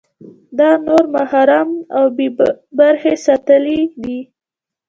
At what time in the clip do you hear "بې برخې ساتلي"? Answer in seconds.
2.15-3.81